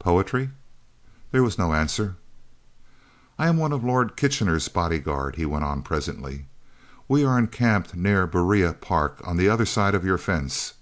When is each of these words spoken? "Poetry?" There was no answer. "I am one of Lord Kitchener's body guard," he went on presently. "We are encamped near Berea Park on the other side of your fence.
"Poetry?" 0.00 0.50
There 1.30 1.44
was 1.44 1.56
no 1.56 1.74
answer. 1.74 2.16
"I 3.38 3.46
am 3.46 3.56
one 3.56 3.70
of 3.70 3.84
Lord 3.84 4.16
Kitchener's 4.16 4.66
body 4.66 4.98
guard," 4.98 5.36
he 5.36 5.46
went 5.46 5.62
on 5.64 5.82
presently. 5.82 6.46
"We 7.06 7.24
are 7.24 7.38
encamped 7.38 7.94
near 7.94 8.26
Berea 8.26 8.72
Park 8.80 9.20
on 9.22 9.36
the 9.36 9.48
other 9.48 9.66
side 9.66 9.94
of 9.94 10.04
your 10.04 10.18
fence. 10.18 10.74